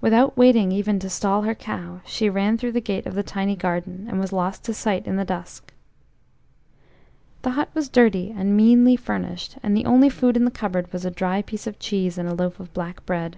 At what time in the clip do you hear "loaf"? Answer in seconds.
12.32-12.58